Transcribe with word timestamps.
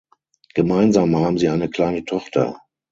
Gemeinsam 0.55 1.15
haben 1.15 1.37
sie 1.37 1.49
eine 1.49 1.69
kleine 1.69 2.03
Tochter. 2.03 2.59